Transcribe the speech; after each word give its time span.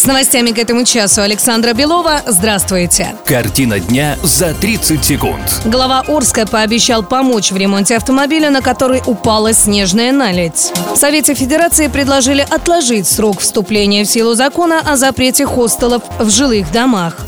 С 0.00 0.04
новостями 0.04 0.52
к 0.52 0.58
этому 0.58 0.86
часу 0.86 1.20
Александра 1.20 1.74
Белова. 1.74 2.22
Здравствуйте. 2.26 3.14
Картина 3.26 3.80
дня 3.80 4.16
за 4.22 4.54
30 4.54 5.04
секунд. 5.04 5.60
Глава 5.66 6.02
Орска 6.08 6.46
пообещал 6.46 7.02
помочь 7.02 7.52
в 7.52 7.56
ремонте 7.58 7.96
автомобиля, 7.96 8.48
на 8.48 8.62
который 8.62 9.02
упала 9.04 9.52
снежная 9.52 10.10
наледь. 10.10 10.72
В 10.94 10.96
Совете 10.96 11.34
Федерации 11.34 11.88
предложили 11.88 12.40
отложить 12.40 13.06
срок 13.06 13.40
вступления 13.40 14.04
в 14.04 14.08
силу 14.08 14.32
закона 14.32 14.80
о 14.80 14.96
запрете 14.96 15.44
хостелов 15.44 16.02
в 16.18 16.30
жилых 16.30 16.72
домах. 16.72 17.18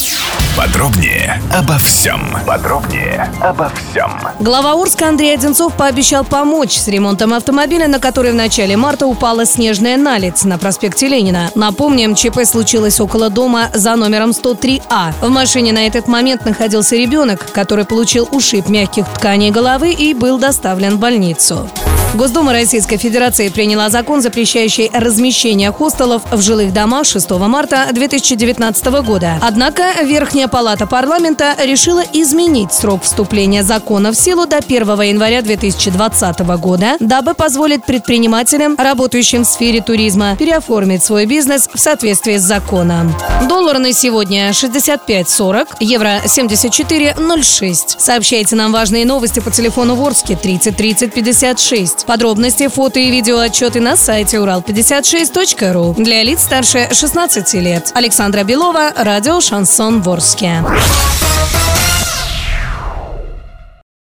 Подробнее 0.56 1.42
обо 1.50 1.78
всем. 1.78 2.36
Подробнее 2.46 3.32
обо 3.40 3.70
всем. 3.70 4.20
Глава 4.38 4.74
Орска 4.74 5.08
Андрей 5.08 5.32
Одинцов 5.32 5.72
пообещал 5.74 6.24
помочь 6.24 6.76
с 6.76 6.88
ремонтом 6.88 7.32
автомобиля, 7.32 7.88
на 7.88 7.98
который 7.98 8.32
в 8.32 8.34
начале 8.34 8.76
марта 8.76 9.06
упала 9.06 9.46
снежная 9.46 9.96
наледь 9.96 10.44
на 10.44 10.58
проспекте 10.58 11.08
Ленина. 11.08 11.50
Напомним, 11.54 12.14
ЧП 12.14 12.44
случилось 12.44 13.00
около 13.00 13.30
дома 13.30 13.70
за 13.72 13.96
номером 13.96 14.30
103А. 14.30 15.14
В 15.22 15.30
машине 15.30 15.72
на 15.72 15.86
этот 15.86 16.06
момент 16.06 16.44
находился 16.44 16.96
ребенок, 16.96 17.50
который 17.52 17.86
получил 17.86 18.28
ушиб 18.30 18.68
мягких 18.68 19.08
тканей 19.08 19.50
головы 19.50 19.92
и 19.92 20.12
был 20.12 20.38
доставлен 20.38 20.96
в 20.96 20.98
больницу. 20.98 21.66
Госдума 22.14 22.52
Российской 22.52 22.98
Федерации 22.98 23.48
приняла 23.48 23.88
закон, 23.88 24.20
запрещающий 24.20 24.90
размещение 24.92 25.72
хостелов 25.72 26.20
в 26.30 26.42
жилых 26.42 26.74
домах 26.74 27.06
6 27.06 27.30
марта 27.30 27.88
2019 27.90 28.84
года. 29.02 29.38
Однако 29.40 29.82
Верхняя 30.04 30.46
палата 30.46 30.86
парламента 30.86 31.54
решила 31.64 32.02
изменить 32.12 32.74
срок 32.74 33.02
вступления 33.02 33.62
закона 33.62 34.12
в 34.12 34.14
силу 34.14 34.46
до 34.46 34.58
1 34.58 35.00
января 35.00 35.40
2020 35.40 36.40
года, 36.58 36.96
дабы 37.00 37.32
позволить 37.32 37.84
предпринимателям, 37.84 38.76
работающим 38.76 39.44
в 39.44 39.46
сфере 39.46 39.80
туризма, 39.80 40.36
переоформить 40.36 41.02
свой 41.02 41.24
бизнес 41.24 41.70
в 41.72 41.78
соответствии 41.78 42.36
с 42.36 42.42
законом. 42.42 43.14
Доллар 43.48 43.78
на 43.78 43.94
сегодня 43.94 44.50
65.40, 44.50 45.76
евро 45.80 46.20
74.06. 46.26 47.76
Сообщайте 47.98 48.54
нам 48.54 48.70
важные 48.70 49.06
новости 49.06 49.40
по 49.40 49.50
телефону 49.50 49.94
Ворске 49.94 50.36
30 50.36 50.76
30 50.76 51.14
56. 51.14 52.01
Подробности, 52.04 52.68
фото 52.68 52.98
и 52.98 53.10
видео 53.10 53.38
отчеты 53.38 53.80
на 53.80 53.96
сайте 53.96 54.36
урал56.ру 54.36 55.94
для 56.02 56.22
лиц 56.22 56.42
старше 56.42 56.88
16 56.92 57.54
лет. 57.54 57.90
Александра 57.94 58.44
Белова, 58.44 58.92
радио 58.96 59.40
«Шансон 59.40 60.02
Ворске». 60.02 60.62